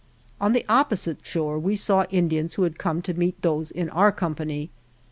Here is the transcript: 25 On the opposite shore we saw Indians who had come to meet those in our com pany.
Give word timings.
25 0.39 0.45
On 0.47 0.53
the 0.53 0.65
opposite 0.67 1.19
shore 1.23 1.59
we 1.59 1.75
saw 1.75 2.05
Indians 2.09 2.55
who 2.55 2.63
had 2.63 2.79
come 2.79 3.03
to 3.03 3.13
meet 3.13 3.39
those 3.43 3.69
in 3.69 3.87
our 3.91 4.11
com 4.11 4.33
pany. 4.33 4.69